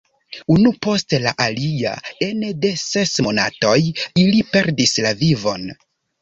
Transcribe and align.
Unu 0.51 0.69
post 0.85 1.15
la 1.25 1.33
alia, 1.43 1.91
ene 2.27 2.49
de 2.63 2.71
ses 2.85 3.13
monatoj, 3.27 3.77
ili 4.23 4.41
perdis 4.57 4.97
la 5.09 5.15
vivon. 5.23 5.71